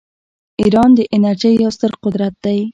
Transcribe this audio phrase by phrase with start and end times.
[0.61, 2.59] ایران د انرژۍ یو ستر قدرت دی.